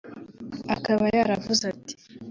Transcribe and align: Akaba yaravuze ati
Akaba 0.75 1.05
yaravuze 1.17 1.63
ati 1.73 1.93